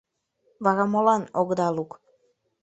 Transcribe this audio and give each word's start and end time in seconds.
—Вара 0.63 0.85
молан 0.93 1.23
огыда 1.39 1.67
лук? 1.75 1.91